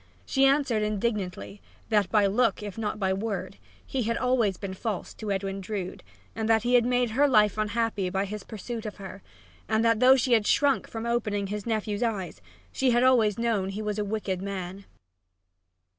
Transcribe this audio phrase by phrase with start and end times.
[0.25, 5.13] She answered indignantly that, by look if not by word, he had always been false
[5.13, 6.01] to Edwin Drood;
[6.33, 9.21] that he had made her life unhappy by his pursuit of her,
[9.69, 12.41] and that, though she had shrunk from opening his nephew's eyes,
[12.71, 14.85] she had always known he was a wicked man.